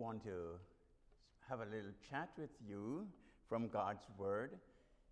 [0.00, 0.56] want to
[1.46, 3.06] have a little chat with you
[3.50, 4.52] from God's Word.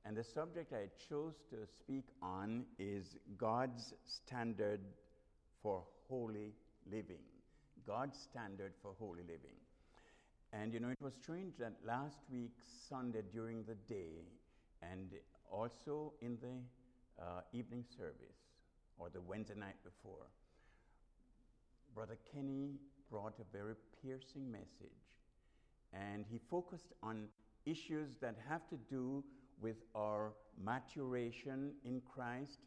[0.06, 4.80] And the subject I chose to speak on is God's standard
[5.62, 6.54] for holy
[6.90, 7.20] living.
[7.86, 9.58] God's standard for holy living.
[10.54, 12.52] And you know, it was strange that last week,
[12.88, 14.24] Sunday, during the day,
[14.80, 15.10] and
[15.52, 18.38] also in the uh, evening service,
[18.98, 20.24] or the Wednesday night before,
[21.94, 22.70] Brother Kenny
[23.10, 24.98] brought a very piercing message.
[25.92, 27.28] And he focused on
[27.66, 29.24] issues that have to do
[29.60, 32.60] with our maturation in Christ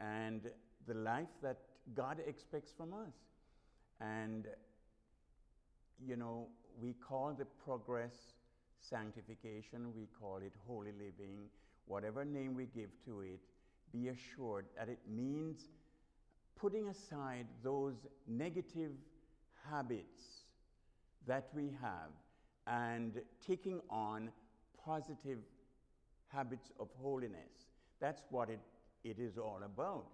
[0.00, 0.42] and
[0.86, 1.58] the life that
[1.94, 3.14] God expects from us.
[4.00, 4.46] And,
[6.04, 6.48] you know,
[6.80, 8.14] we call the progress
[8.80, 11.48] sanctification, we call it holy living,
[11.86, 13.40] whatever name we give to it,
[13.92, 15.68] be assured that it means
[16.56, 17.94] putting aside those
[18.26, 18.92] negative
[19.70, 20.37] habits
[21.26, 22.10] that we have
[22.66, 24.30] and taking on
[24.84, 25.38] positive
[26.28, 27.68] habits of holiness.
[28.00, 28.60] That's what it,
[29.04, 30.06] it is all about.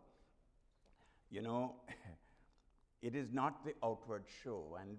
[1.30, 1.74] You know,
[3.02, 4.78] it is not the outward show.
[4.80, 4.96] And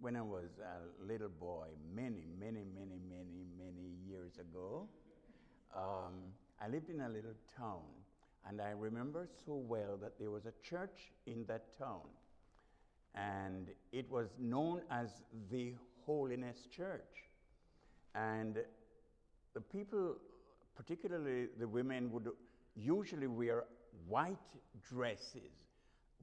[0.00, 4.88] when I was a little boy, many, many, many, many, many years ago,
[5.76, 6.14] um,
[6.60, 7.82] I lived in a little town.
[8.48, 12.00] And I remember so well that there was a church in that town.
[13.20, 15.10] And it was known as
[15.50, 15.74] the
[16.06, 17.28] Holiness Church.
[18.14, 18.58] And
[19.52, 20.16] the people,
[20.74, 22.28] particularly the women, would
[22.74, 23.64] usually wear
[24.08, 24.38] white
[24.88, 25.52] dresses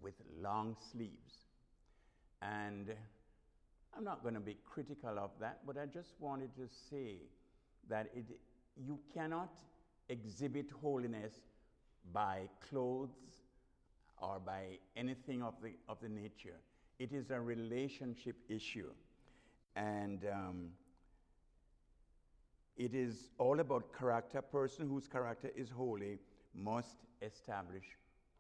[0.01, 1.45] with long sleeves.
[2.41, 2.93] And
[3.95, 7.17] I'm not going to be critical of that, but I just wanted to say
[7.89, 8.25] that it,
[8.75, 9.53] you cannot
[10.09, 11.33] exhibit holiness
[12.11, 13.15] by clothes
[14.19, 16.59] or by anything of the, of the nature.
[16.99, 18.89] It is a relationship issue.
[19.75, 20.69] And um,
[22.75, 24.41] it is all about character.
[24.41, 26.19] Person whose character is holy
[26.55, 27.85] must establish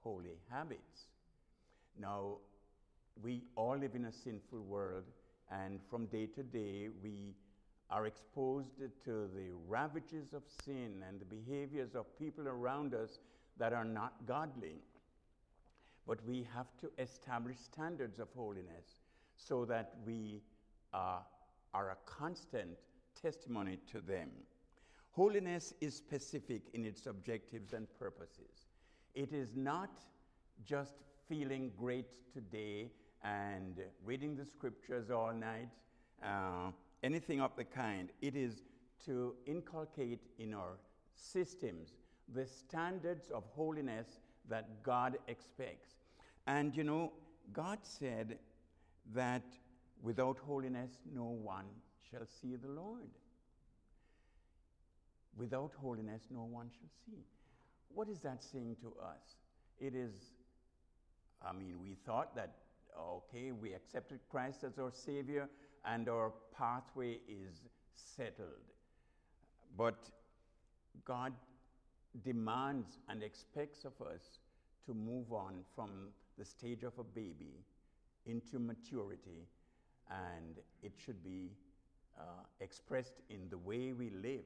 [0.03, 1.07] holy habits.
[1.99, 2.37] Now,
[3.21, 5.05] we all live in a sinful world,
[5.51, 7.33] and from day to day, we
[7.89, 13.19] are exposed to the ravages of sin and the behaviors of people around us
[13.57, 14.81] that are not godly.
[16.07, 19.01] But we have to establish standards of holiness
[19.35, 20.41] so that we
[20.93, 21.19] uh,
[21.73, 22.77] are a constant
[23.21, 24.29] testimony to them.
[25.11, 28.67] Holiness is specific in its objectives and purposes.
[29.15, 29.89] It is not
[30.63, 30.93] just
[31.27, 32.91] feeling great today
[33.23, 35.69] and reading the scriptures all night,
[36.23, 36.71] uh,
[37.03, 38.09] anything of the kind.
[38.21, 38.63] It is
[39.05, 40.77] to inculcate in our
[41.15, 41.95] systems
[42.33, 45.95] the standards of holiness that God expects.
[46.45, 47.11] And you know,
[47.53, 48.37] God said
[49.13, 49.43] that
[50.01, 51.65] without holiness, no one
[52.09, 53.09] shall see the Lord.
[55.35, 57.23] Without holiness, no one shall see.
[57.93, 59.35] What is that saying to us?
[59.79, 60.13] It is,
[61.47, 62.55] I mean, we thought that,
[62.99, 65.49] okay, we accepted Christ as our Savior
[65.85, 67.61] and our pathway is
[67.95, 68.47] settled.
[69.77, 70.09] But
[71.05, 71.33] God
[72.23, 74.39] demands and expects of us
[74.85, 75.89] to move on from
[76.37, 77.63] the stage of a baby
[78.25, 79.47] into maturity,
[80.09, 81.51] and it should be
[82.17, 82.21] uh,
[82.61, 84.45] expressed in the way we live.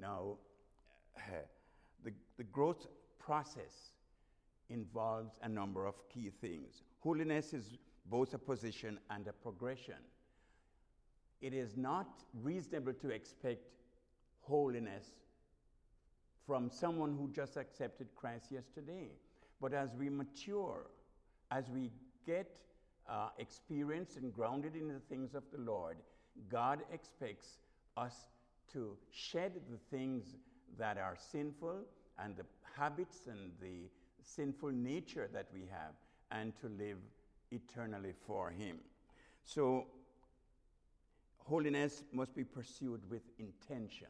[0.00, 0.36] Now,
[2.04, 2.86] the, the growth
[3.18, 3.92] process
[4.68, 6.82] involves a number of key things.
[7.00, 10.02] Holiness is both a position and a progression.
[11.40, 13.62] It is not reasonable to expect
[14.42, 15.12] holiness
[16.50, 19.12] from someone who just accepted Christ yesterday.
[19.60, 20.90] But as we mature,
[21.52, 21.92] as we
[22.26, 22.58] get
[23.08, 25.98] uh, experienced and grounded in the things of the Lord,
[26.50, 27.60] God expects
[27.96, 28.26] us
[28.72, 30.34] to shed the things
[30.76, 31.82] that are sinful
[32.18, 32.46] and the
[32.76, 33.88] habits and the
[34.20, 35.94] sinful nature that we have
[36.32, 36.98] and to live
[37.52, 38.78] eternally for Him.
[39.44, 39.86] So,
[41.38, 44.08] holiness must be pursued with intention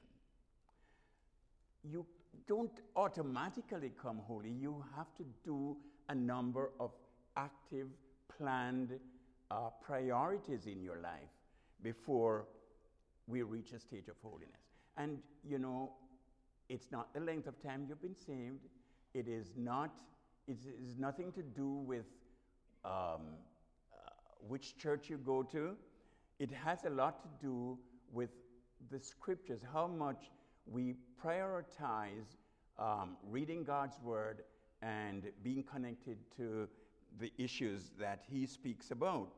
[1.85, 2.07] you
[2.47, 4.51] don't automatically come holy.
[4.51, 5.77] You have to do
[6.09, 6.91] a number of
[7.37, 7.87] active,
[8.37, 8.99] planned
[9.51, 11.31] uh, priorities in your life
[11.83, 12.47] before
[13.27, 14.61] we reach a stage of holiness.
[14.97, 15.19] And
[15.49, 15.93] you know,
[16.69, 18.67] it's not the length of time you've been saved.
[19.15, 19.91] It is not.
[20.47, 22.07] It is nothing to do with
[22.85, 23.21] um, uh,
[24.49, 25.77] which church you go to.
[26.39, 27.79] It has a lot to do
[28.13, 28.31] with
[28.91, 29.61] the scriptures.
[29.73, 30.31] How much
[30.67, 32.37] we prioritize
[32.79, 34.43] um, reading God's Word
[34.83, 36.69] and being connected to
[37.19, 39.33] the issues that He speaks about.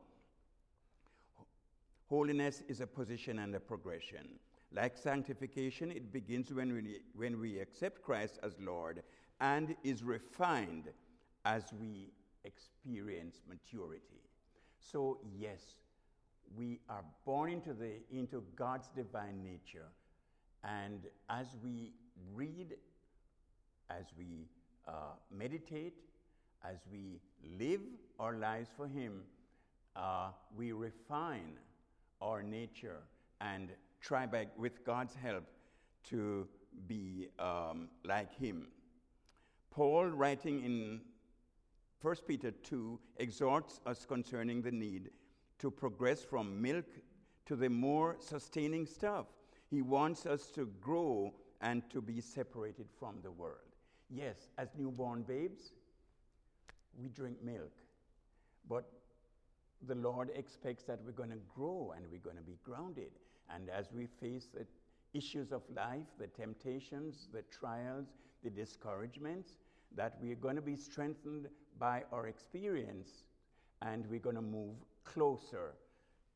[2.09, 4.27] Holiness is a position and a progression.
[4.71, 9.03] Like sanctification, it begins when we, when we accept Christ as Lord
[9.39, 10.89] and is refined
[11.45, 12.11] as we
[12.43, 14.21] experience maturity.
[14.79, 15.75] So, yes,
[16.55, 19.87] we are born into, the, into God's divine nature.
[20.63, 21.91] And as we
[22.33, 22.75] read,
[23.89, 24.47] as we
[24.87, 25.99] uh, meditate,
[26.63, 27.19] as we
[27.59, 27.81] live
[28.19, 29.23] our lives for Him,
[29.95, 31.57] uh, we refine
[32.21, 33.01] our nature
[33.41, 33.69] and
[34.01, 35.43] try by, with God's help
[36.05, 36.47] to
[36.87, 38.67] be um, like Him.
[39.71, 41.01] Paul, writing in
[42.01, 45.09] 1 Peter 2, exhorts us concerning the need
[45.59, 46.85] to progress from milk
[47.45, 49.25] to the more sustaining stuff.
[49.73, 53.73] He wants us to grow and to be separated from the world.
[54.07, 55.71] Yes, as newborn babes,
[56.95, 57.71] we drink milk,
[58.69, 58.87] but
[59.87, 63.13] the Lord expects that we're going to grow and we're going to be grounded.
[63.49, 64.67] And as we face the
[65.17, 68.09] issues of life, the temptations, the trials,
[68.43, 69.57] the discouragements,
[69.95, 71.47] that we're going to be strengthened
[71.79, 73.23] by our experience
[73.81, 75.73] and we're going to move closer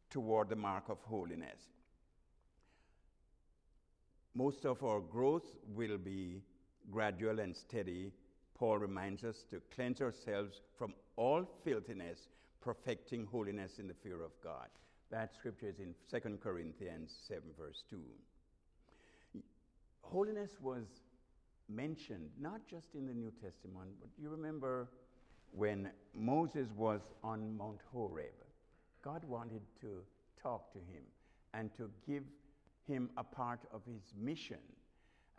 [0.09, 1.76] toward the mark of holiness.
[4.37, 6.43] Most of our growth will be
[6.91, 8.11] gradual and steady.
[8.53, 12.27] Paul reminds us to cleanse ourselves from all filthiness,
[12.61, 14.67] perfecting holiness in the fear of God.
[15.09, 19.41] That scripture is in 2 Corinthians 7, verse 2.
[20.03, 20.85] Holiness was
[21.67, 24.87] mentioned not just in the New Testament, but you remember
[25.51, 28.35] when Moses was on Mount Horeb,
[29.03, 30.03] God wanted to
[30.39, 31.01] talk to him
[31.55, 32.21] and to give
[32.87, 34.59] him a part of his mission.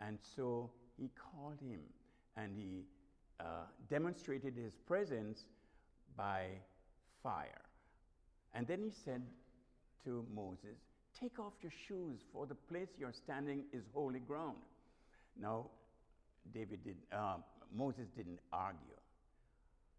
[0.01, 1.81] And so he called him
[2.37, 2.85] and he
[3.39, 5.45] uh, demonstrated his presence
[6.15, 6.47] by
[7.21, 7.61] fire.
[8.53, 9.21] And then he said
[10.03, 10.77] to Moses,
[11.19, 14.57] Take off your shoes, for the place you're standing is holy ground.
[15.39, 15.67] Now,
[16.53, 17.37] David did, uh,
[17.75, 18.95] Moses didn't argue.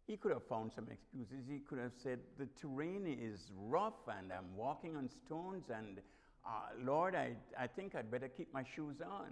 [0.06, 1.46] He could have found some excuses.
[1.48, 6.00] He could have said, The terrain is rough and I'm walking on stones, and
[6.46, 6.50] uh,
[6.84, 9.26] Lord, I, I think I'd better keep my shoes on.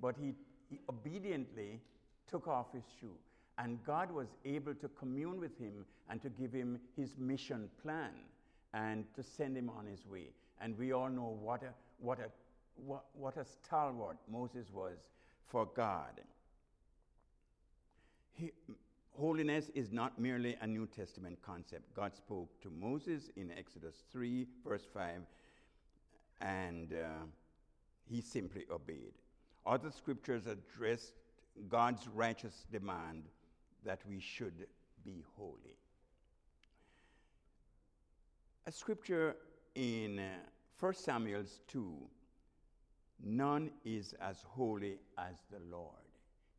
[0.00, 0.32] But he,
[0.68, 1.80] he obediently
[2.30, 3.14] took off his shoe.
[3.58, 8.10] And God was able to commune with him and to give him his mission plan
[8.72, 10.30] and to send him on his way.
[10.60, 12.30] And we all know what a, what a,
[12.76, 14.96] what, what a stalwart Moses was
[15.46, 16.20] for God.
[18.32, 18.52] He,
[19.18, 21.94] holiness is not merely a New Testament concept.
[21.94, 25.20] God spoke to Moses in Exodus 3, verse 5,
[26.40, 27.24] and uh,
[28.08, 29.12] he simply obeyed.
[29.66, 31.14] Other scriptures addressed
[31.68, 33.24] God's righteous demand
[33.84, 34.66] that we should
[35.04, 35.76] be holy.
[38.66, 39.36] A scripture
[39.74, 40.22] in uh,
[40.78, 41.94] 1 Samuel 2
[43.22, 45.94] None is as holy as the Lord.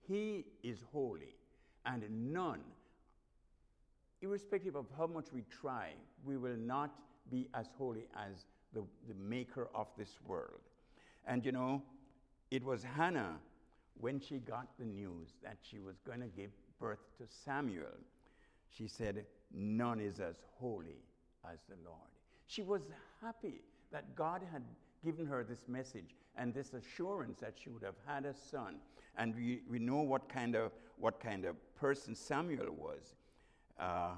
[0.08, 1.36] He is holy
[1.86, 2.62] and none,
[4.22, 5.94] irrespective of how much we try,
[6.24, 6.92] we will not
[7.32, 10.62] be as holy as the, the maker of this world.
[11.28, 11.82] And you know,
[12.50, 13.38] it was Hannah
[14.00, 17.98] when she got the news that she was going to give birth to Samuel.
[18.70, 21.04] She said, None is as holy
[21.52, 21.98] as the Lord.
[22.48, 22.82] She was
[23.22, 24.64] happy that God had
[25.04, 28.76] given her this message and this assurance that she would have had a son.
[29.18, 33.16] And we, we know what kind, of, what kind of person Samuel was.
[33.80, 34.12] Uh,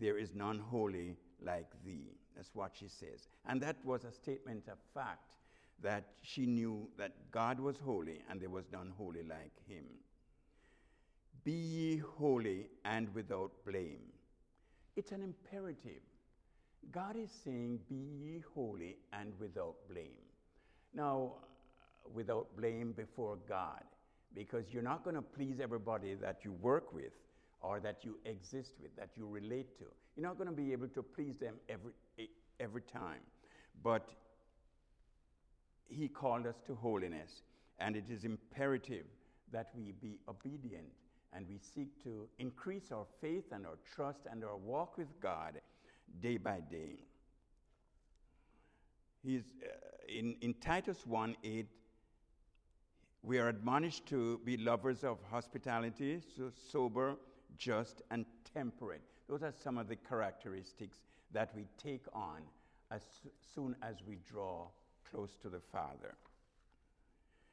[0.00, 2.16] there is none holy like thee.
[2.40, 3.28] That's what she says.
[3.46, 5.34] And that was a statement of fact
[5.82, 9.84] that she knew that God was holy and there was none holy like him.
[11.44, 14.06] Be ye holy and without blame.
[14.96, 16.00] It's an imperative.
[16.90, 20.24] God is saying, Be ye holy and without blame.
[20.94, 21.34] Now,
[22.14, 23.84] without blame before God,
[24.34, 27.12] because you're not going to please everybody that you work with
[27.60, 29.84] or that you exist with, that you relate to.
[30.16, 31.92] You're not going to be able to please them every,
[32.58, 33.20] every time.
[33.82, 34.10] But
[35.88, 37.42] He called us to holiness,
[37.78, 39.06] and it is imperative
[39.52, 40.86] that we be obedient
[41.32, 45.60] and we seek to increase our faith and our trust and our walk with God
[46.20, 47.04] day by day.
[49.22, 49.68] He's, uh,
[50.08, 51.66] in, in Titus 1 8,
[53.22, 57.16] we are admonished to be lovers of hospitality, so sober,
[57.58, 59.02] just, and temperate.
[59.28, 60.98] Those are some of the characteristics
[61.32, 62.40] that we take on
[62.90, 63.02] as
[63.54, 64.66] soon as we draw
[65.10, 66.14] close to the Father.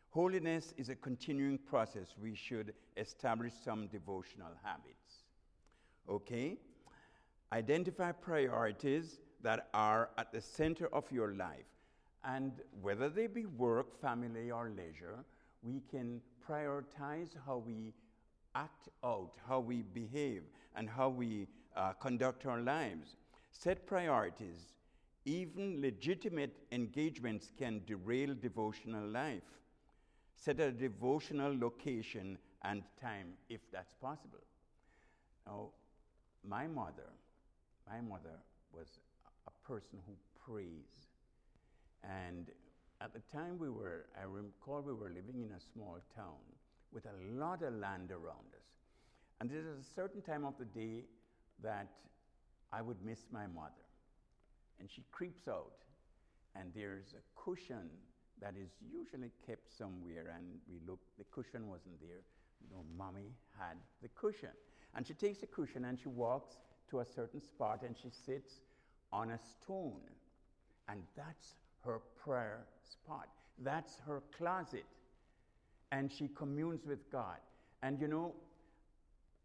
[0.09, 2.15] Holiness is a continuing process.
[2.19, 5.23] We should establish some devotional habits.
[6.09, 6.57] Okay?
[7.53, 11.65] Identify priorities that are at the center of your life.
[12.23, 15.23] And whether they be work, family, or leisure,
[15.61, 17.93] we can prioritize how we
[18.63, 20.43] act out, how we behave,
[20.75, 23.15] and how we uh, conduct our lives.
[23.51, 24.73] Set priorities.
[25.25, 29.49] Even legitimate engagements can derail devotional life.
[30.35, 34.45] Set a devotional location and time if that's possible.
[35.45, 35.69] Now,
[36.47, 37.09] my mother,
[37.89, 38.37] my mother
[38.73, 38.87] was
[39.47, 40.13] a person who
[40.45, 41.07] prays.
[42.03, 42.47] And
[43.01, 46.56] at the time we were, I recall we were living in a small town
[46.97, 48.65] with a lot of land around us.
[49.39, 51.03] And there is a certain time of the day
[51.61, 51.89] that
[52.73, 53.85] I would miss my mother.
[54.79, 55.77] And she creeps out,
[56.55, 57.87] and there's a cushion
[58.41, 62.23] that is usually kept somewhere, and we look, the cushion wasn't there.
[62.71, 64.49] No, mommy had the cushion.
[64.95, 66.57] And she takes the cushion and she walks
[66.89, 68.61] to a certain spot and she sits
[69.13, 70.01] on a stone.
[70.89, 71.53] And that's
[71.85, 73.27] her prayer spot.
[73.59, 74.85] That's her closet.
[75.91, 77.37] And she communes with God.
[77.81, 78.33] And you know,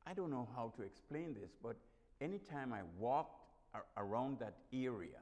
[0.06, 1.76] I don't know how to explain this, but
[2.20, 3.40] anytime I walked
[3.74, 5.20] ar- around that area,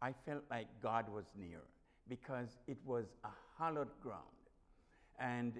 [0.00, 1.62] I felt like God was near
[2.08, 4.22] because it was a hallowed ground.
[5.18, 5.54] And,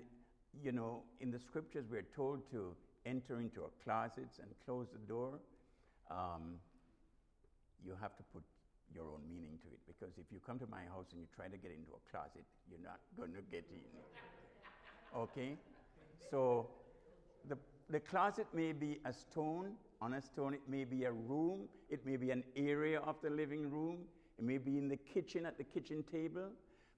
[0.63, 2.75] you know, in the scriptures, we're told to
[3.05, 5.39] enter into our closets and close the door.
[6.11, 6.61] Um,
[7.85, 8.43] you have to put
[8.95, 11.47] your own meaning to it because if you come to my house and you try
[11.49, 14.36] to get into a closet, you're not going to get in.
[15.17, 15.57] Okay?
[16.31, 16.69] So
[17.49, 17.57] the,
[17.91, 22.05] the closet may be a stone, on a stone, it may be a room, it
[22.05, 23.99] may be an area of the living room,
[24.39, 26.51] it may be in the kitchen at the kitchen table,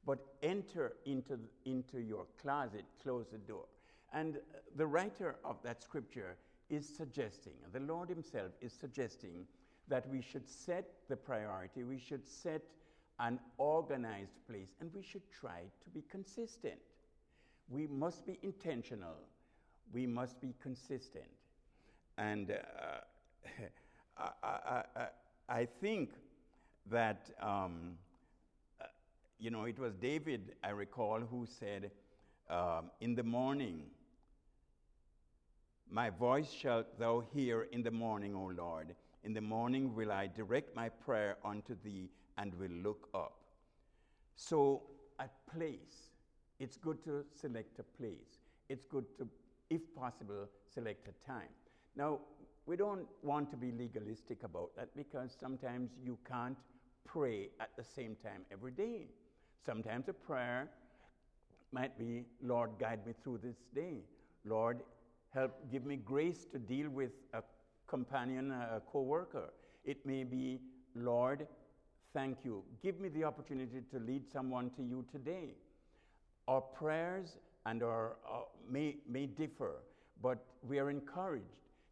[0.05, 3.67] but enter into, into your closet, close the door.
[4.13, 6.37] And uh, the writer of that scripture
[6.71, 9.47] is suggesting, the Lord Himself is suggesting,
[9.89, 12.63] that we should set the priority, we should set
[13.21, 16.79] an organized place, and we should try to be consistent.
[17.69, 19.17] We must be intentional,
[19.93, 21.25] we must be consistent.
[22.17, 22.55] And uh,
[24.43, 25.07] I, I,
[25.49, 26.11] I, think
[26.91, 27.93] that, um,
[28.81, 28.87] uh,
[29.39, 31.93] you know, it was David, I recall, who said,
[32.51, 33.83] um, In the morning,
[35.91, 38.95] my voice shalt thou hear in the morning, O Lord.
[39.25, 43.39] In the morning will I direct my prayer unto thee and will look up.
[44.37, 44.83] So,
[45.19, 46.11] a place,
[46.59, 48.39] it's good to select a place.
[48.69, 49.29] It's good to,
[49.71, 51.49] if possible, select a time.
[51.97, 52.19] Now,
[52.67, 56.57] we don't want to be legalistic about that because sometimes you can't
[57.05, 59.07] pray at the same time every day.
[59.65, 60.69] Sometimes a prayer
[61.73, 64.03] might be, Lord, guide me through this day.
[64.45, 64.81] Lord,
[65.35, 67.43] help give me grace to deal with a
[67.87, 69.51] companion, a co worker.
[69.85, 70.61] It may be,
[70.95, 71.47] Lord,
[72.13, 72.63] thank you.
[72.83, 75.55] Give me the opportunity to lead someone to you today.
[76.49, 77.37] Our prayers
[77.67, 78.39] and our uh,
[78.69, 79.83] may, may differ,
[80.23, 81.45] but we are encouraged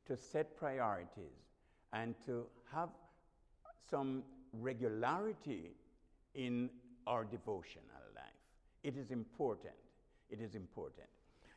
[0.07, 1.45] to set priorities
[1.93, 2.89] and to have
[3.91, 4.23] some
[4.55, 5.73] regularity
[6.35, 6.71] in
[7.07, 7.85] our devotional
[8.15, 8.25] life.
[8.83, 9.75] It is important.
[10.31, 11.07] It is important.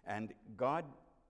[0.06, 0.84] And God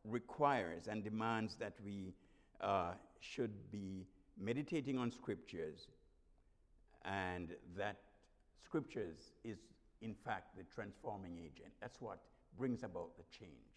[0.05, 2.13] requires and demands that we
[2.61, 4.07] uh, should be
[4.41, 5.87] meditating on scriptures
[7.05, 7.97] and that
[8.63, 9.57] scriptures is
[10.01, 12.19] in fact the transforming agent that's what
[12.57, 13.73] brings about the change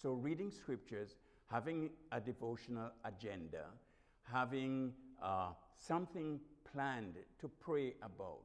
[0.00, 1.16] so reading scriptures
[1.50, 3.64] having a devotional agenda
[4.22, 4.92] having
[5.22, 6.40] uh, something
[6.72, 8.42] planned to pray about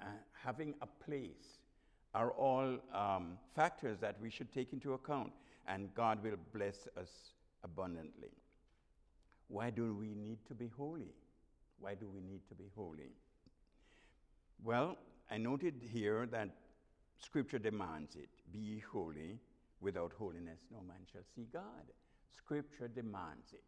[0.00, 1.58] uh, having a place
[2.14, 5.32] are all um, factors that we should take into account
[5.66, 8.30] and god will bless us abundantly
[9.50, 11.12] why do we need to be holy?
[11.80, 13.10] Why do we need to be holy?
[14.62, 14.96] Well,
[15.30, 16.50] I noted here that
[17.18, 19.38] Scripture demands it be holy.
[19.80, 21.62] Without holiness, no man shall see God.
[22.36, 23.62] Scripture demands it.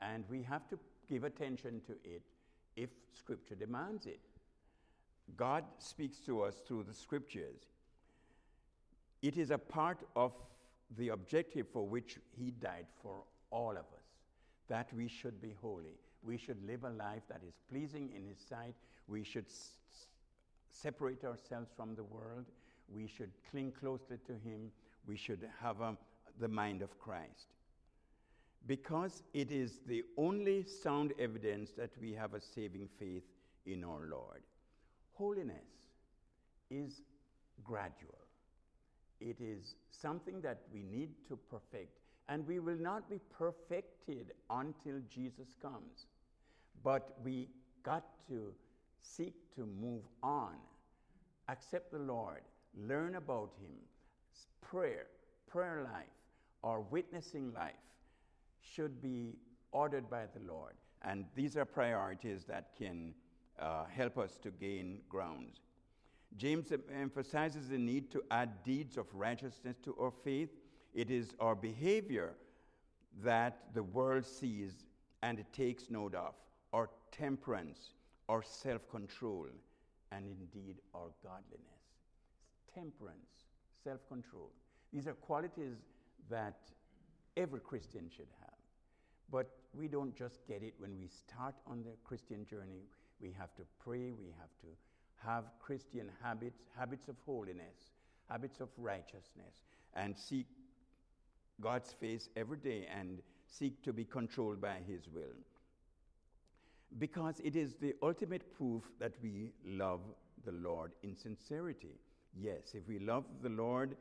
[0.00, 0.78] And we have to
[1.08, 2.22] give attention to it
[2.76, 4.20] if Scripture demands it.
[5.36, 7.60] God speaks to us through the Scriptures.
[9.20, 10.32] It is a part of
[10.96, 14.02] the objective for which He died for all of us
[14.68, 15.98] that we should be holy.
[16.22, 18.74] We should live a life that is pleasing in His sight.
[19.06, 19.46] We should
[20.72, 22.46] separate ourselves from the world.
[22.88, 24.70] We should cling closely to Him.
[25.06, 25.98] We should have um,
[26.40, 27.54] the mind of Christ.
[28.66, 33.24] Because it is the only sound evidence that we have a saving faith
[33.66, 34.42] in our Lord.
[35.14, 35.88] Holiness
[36.70, 37.02] is
[37.64, 38.26] gradual,
[39.20, 41.98] it is something that we need to perfect
[42.28, 46.06] and we will not be perfected until Jesus comes.
[46.82, 47.48] But we
[47.82, 48.54] got to
[49.02, 50.54] seek to move on,
[51.48, 52.40] accept the Lord,
[52.74, 53.76] learn about Him,
[54.60, 55.06] prayer,
[55.46, 56.06] prayer life,
[56.62, 57.74] or witnessing life
[58.60, 59.34] should be
[59.72, 60.74] ordered by the Lord.
[61.02, 63.12] And these are priorities that can
[63.58, 65.58] uh, help us to gain grounds.
[66.36, 70.50] James emphasizes the need to add deeds of righteousness to our faith.
[70.94, 72.34] It is our behavior
[73.22, 74.86] that the world sees
[75.22, 76.34] and it takes note of,
[76.72, 77.90] our temperance,
[78.32, 79.46] our self control,
[80.10, 81.84] and indeed our godliness.
[82.74, 83.44] Temperance,
[83.84, 84.50] self control.
[84.90, 85.76] These are qualities
[86.30, 86.56] that
[87.36, 88.58] every Christian should have.
[89.30, 92.84] But we don't just get it when we start on the Christian journey.
[93.20, 94.68] We have to pray, we have to
[95.26, 97.92] have Christian habits, habits of holiness,
[98.30, 99.60] habits of righteousness,
[99.94, 100.46] and seek
[101.60, 105.36] God's face every day and seek to be controlled by His will.
[106.98, 110.00] Because it is the ultimate proof that we love
[110.44, 111.98] the Lord in sincerity.
[112.38, 113.96] Yes, if we love the Lord,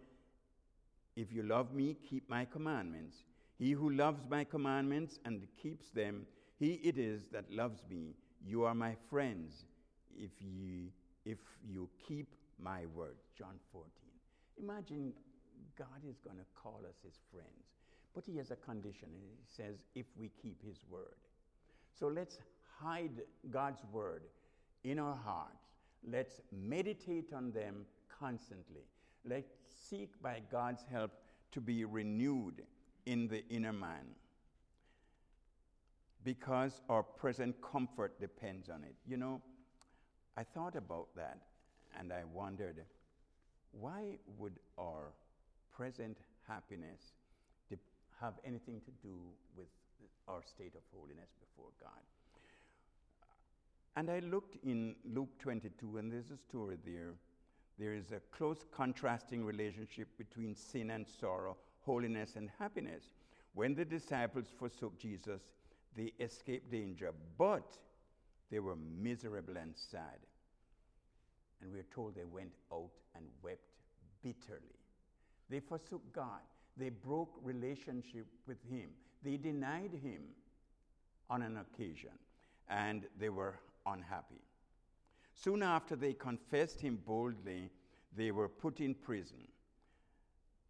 [1.15, 3.23] if you love me, keep my commandments.
[3.57, 6.25] He who loves my commandments and keeps them,
[6.57, 8.15] he it is that loves me.
[8.45, 9.65] You are my friends
[10.17, 10.89] if you,
[11.25, 13.17] if you keep my word.
[13.37, 13.89] John 14.
[14.61, 15.13] Imagine
[15.77, 17.47] God is going to call us his friends.
[18.13, 19.09] But he has a condition.
[19.13, 21.15] He says, if we keep his word.
[21.97, 22.37] So let's
[22.83, 24.23] hide God's word
[24.83, 25.65] in our hearts.
[26.09, 27.85] Let's meditate on them
[28.19, 28.81] constantly.
[29.25, 29.51] Let's
[29.89, 31.11] seek by God's help
[31.51, 32.63] to be renewed
[33.05, 34.15] in the inner man
[36.23, 38.95] because our present comfort depends on it.
[39.07, 39.41] You know,
[40.37, 41.39] I thought about that
[41.99, 42.77] and I wondered
[43.71, 45.13] why would our
[45.75, 47.13] present happiness
[48.21, 49.17] have anything to do
[49.57, 49.65] with
[50.27, 52.01] our state of holiness before God?
[53.95, 57.13] And I looked in Luke 22, and there's a story there.
[57.77, 63.03] There is a close contrasting relationship between sin and sorrow holiness, and happiness.
[63.53, 65.41] When the disciples forsook Jesus,
[65.95, 67.77] they escaped danger, but
[68.49, 70.19] they were miserable and sad.
[71.61, 73.61] And we are told they went out and wept
[74.23, 74.79] bitterly.
[75.49, 76.41] They forsook God.
[76.77, 78.89] They broke relationship with Him.
[79.23, 80.21] They denied Him
[81.29, 82.11] on an occasion,
[82.69, 84.41] and they were unhappy.
[85.33, 87.69] Soon after they confessed Him boldly,
[88.15, 89.47] they were put in prison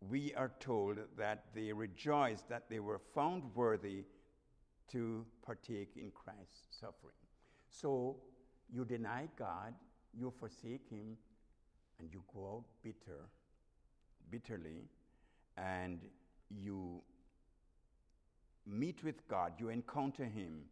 [0.10, 4.04] we are told that they rejoiced that they were found worthy
[4.92, 7.14] to partake in Christ's suffering.
[7.70, 8.18] So
[8.70, 9.74] you deny God,
[10.18, 11.18] you forsake Him,
[12.00, 13.30] and you go out bitter,
[14.30, 14.90] bitterly,
[15.56, 16.02] and
[16.50, 17.02] you
[18.66, 20.64] meet with God, you encounter Him,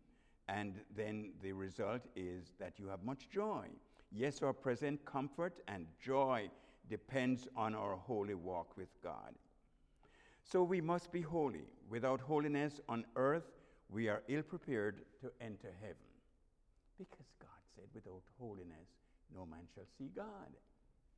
[0.50, 3.68] and then the result is that you have much joy.
[4.12, 6.50] Yes, our present comfort and joy
[6.90, 9.36] depends on our holy walk with God.
[10.44, 11.68] So we must be holy.
[11.90, 13.52] Without holiness on earth,
[13.90, 16.10] we are ill prepared to enter heaven.
[16.98, 18.90] Because God said, without holiness,
[19.36, 20.56] no man shall see God.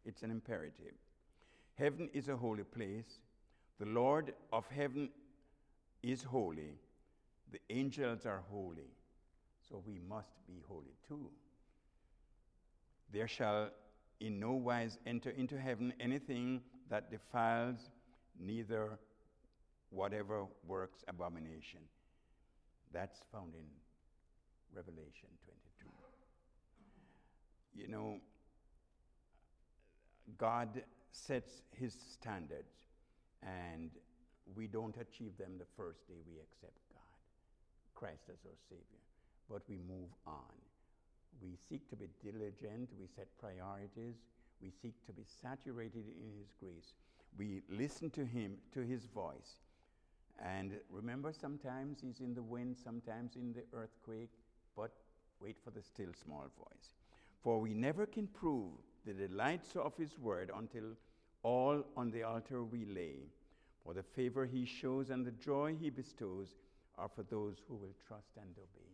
[0.06, 0.96] It's an imperative.
[1.76, 3.20] Heaven is a holy place.
[3.80, 5.10] The Lord of heaven
[6.04, 6.76] is holy.
[7.52, 8.90] The angels are holy.
[9.72, 11.30] So we must be holy too.
[13.14, 13.70] There shall
[14.20, 17.90] in no wise enter into heaven anything that defiles,
[18.38, 19.00] neither
[19.90, 21.80] whatever works abomination.
[22.92, 23.66] That's found in
[24.76, 25.90] Revelation 22.
[27.74, 28.18] You know,
[30.38, 32.76] God sets his standards,
[33.42, 33.92] and
[34.54, 37.02] we don't achieve them the first day we accept God,
[37.96, 39.02] Christ as our Savior,
[39.52, 40.56] but we move on.
[41.42, 44.16] We seek to be diligent, we set priorities,
[44.62, 46.94] we seek to be saturated in His grace.
[47.38, 49.58] We listen to Him, to His voice.
[50.44, 54.32] And remember, sometimes He's in the wind, sometimes in the earthquake,
[54.76, 54.92] but
[55.42, 56.92] wait for the still small voice.
[57.44, 58.72] For we never can prove
[59.06, 60.96] the delights of His word until
[61.44, 63.16] all on the altar we lay.
[63.84, 66.56] For the favor He shows and the joy He bestows
[66.98, 68.91] are for those who will trust and obey.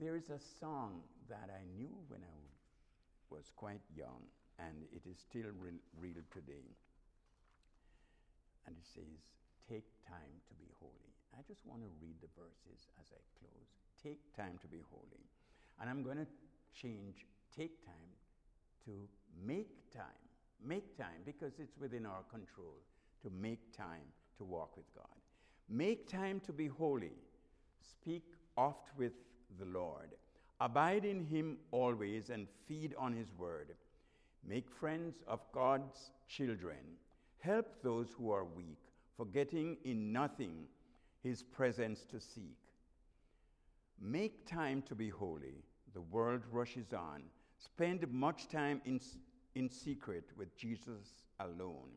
[0.00, 2.40] There is a song that I knew when I
[3.28, 4.24] was quite young,
[4.58, 6.72] and it is still real, real today.
[8.66, 9.20] And it says,
[9.68, 11.12] Take time to be holy.
[11.36, 13.68] I just want to read the verses as I close.
[14.02, 15.22] Take time to be holy.
[15.80, 16.26] And I'm going to
[16.72, 18.10] change take time
[18.86, 18.92] to
[19.46, 20.24] make time.
[20.64, 22.80] Make time because it's within our control
[23.22, 24.08] to make time
[24.38, 25.20] to walk with God.
[25.68, 27.12] Make time to be holy.
[27.82, 28.24] Speak
[28.56, 29.12] oft with
[29.58, 30.10] the Lord.
[30.60, 33.74] Abide in him always and feed on his word.
[34.46, 36.78] Make friends of God's children.
[37.38, 38.78] Help those who are weak,
[39.16, 40.66] forgetting in nothing
[41.22, 42.58] his presence to seek.
[44.00, 45.64] Make time to be holy.
[45.94, 47.22] The world rushes on.
[47.58, 49.00] Spend much time in,
[49.54, 51.90] in secret with Jesus alone.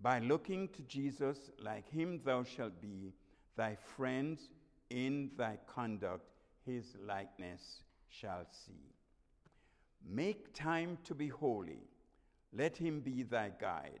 [0.00, 3.12] By looking to Jesus, like him thou shalt be,
[3.56, 4.50] thy friends
[4.90, 6.37] in thy conduct
[6.68, 8.94] his likeness shall see.
[10.08, 11.82] Make time to be holy.
[12.52, 14.00] Let him be thy guide.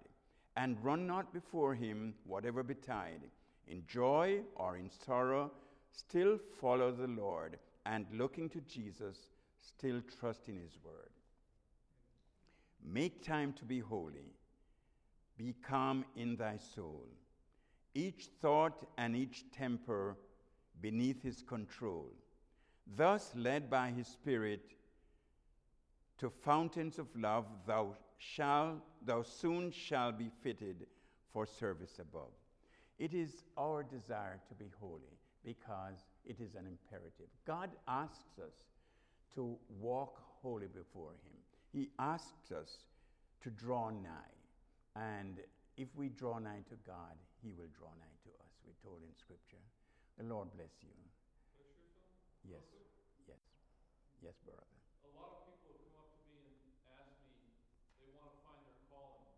[0.56, 3.22] And run not before him, whatever betide.
[3.66, 5.52] In joy or in sorrow,
[5.92, 7.58] still follow the Lord.
[7.86, 9.28] And looking to Jesus,
[9.60, 11.10] still trust in his word.
[12.84, 14.32] Make time to be holy.
[15.36, 17.06] Be calm in thy soul.
[17.94, 20.16] Each thought and each temper
[20.80, 22.12] beneath his control.
[22.96, 24.62] Thus, led by his Spirit
[26.18, 30.86] to fountains of love, thou shall, thou soon shall be fitted
[31.32, 32.32] for service above.
[32.98, 37.28] It is our desire to be holy because it is an imperative.
[37.46, 38.54] God asks us
[39.34, 41.38] to walk holy before him.
[41.72, 42.78] He asks us
[43.42, 44.34] to draw nigh.
[44.96, 45.38] And
[45.76, 48.52] if we draw nigh to God, he will draw nigh to us.
[48.66, 49.62] We're told in Scripture.
[50.18, 50.88] The Lord bless you.
[52.48, 52.64] Yes.
[53.28, 53.44] Yes.
[54.24, 54.64] Yes, brother.
[55.04, 57.52] A lot of people have come up to me and asked me,
[58.00, 59.28] they want to find their calling.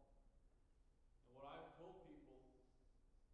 [1.27, 2.39] And what I've told people,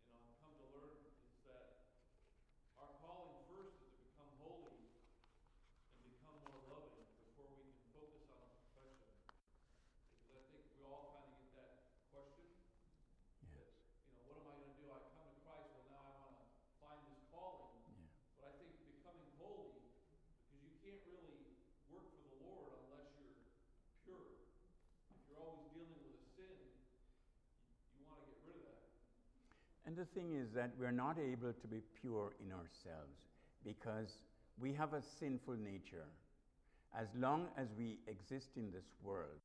[0.08, 0.96] and I've come to learn,
[1.28, 1.92] is that
[2.80, 8.24] our calling first is to become holy and become more loving before we can focus
[8.32, 9.12] on our profession.
[10.24, 11.76] Because I think we all kind of get that
[12.16, 12.48] question.
[13.52, 13.68] Yes.
[14.08, 14.88] You know, what am I going to do?
[14.88, 16.48] I come to Christ, well, now I want to
[16.80, 17.76] find this calling.
[17.92, 18.08] Yeah.
[18.40, 19.80] But I think becoming holy,
[20.46, 21.40] because you can't really
[21.88, 23.38] work for the Lord unless you're
[24.04, 24.28] pure.
[25.10, 26.56] If you're always dealing with a sin,
[27.96, 28.84] you want to get rid of that.
[29.86, 33.16] And the thing is that we're not able to be pure in ourselves
[33.64, 34.10] because
[34.60, 36.08] we have a sinful nature.
[36.98, 39.40] As long as we exist in this world,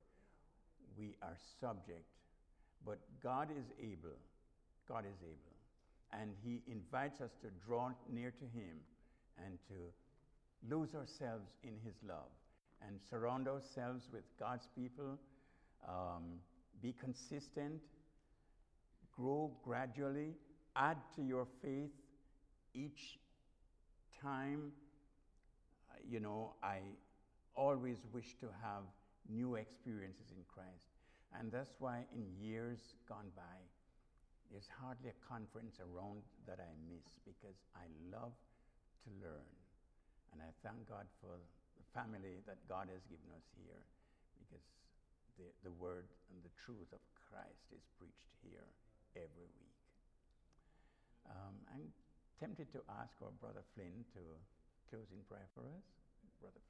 [0.98, 2.06] we are subject.
[2.86, 4.18] But God is able.
[4.88, 6.20] God is able.
[6.20, 8.82] And He invites us to draw near to Him
[9.46, 12.32] and to lose ourselves in His love
[12.86, 15.20] and surround ourselves with God's people,
[15.88, 16.40] um,
[16.82, 17.82] be consistent,
[19.22, 20.34] grow gradually,
[20.76, 21.94] add to your faith
[22.74, 23.20] each
[24.22, 24.72] time.
[26.10, 26.80] You know, I
[27.56, 28.84] always wish to have
[29.30, 30.90] new experiences in Christ.
[31.38, 33.58] And that's why in years gone by,
[34.50, 38.36] there's hardly a conference around that I miss because I love
[39.06, 39.52] to learn.
[40.34, 41.40] And I thank God for
[41.78, 43.86] the family that God has given us here
[44.44, 44.66] because
[45.40, 48.68] the, the word and the truth of Christ is preached here
[49.16, 49.78] every week.
[51.28, 51.88] Um, I'm
[52.40, 54.24] tempted to ask our brother Flynn to
[54.90, 55.86] close in prayer for us.
[56.42, 56.62] Brother